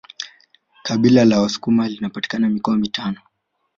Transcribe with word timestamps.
Kabila 0.83 1.25
la 1.25 1.41
wasukuma 1.41 1.89
linapatikana 1.89 2.49
mikoa 2.49 2.77
mitano 2.77 3.21